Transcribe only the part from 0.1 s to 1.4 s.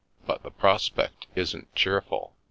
"But the prospect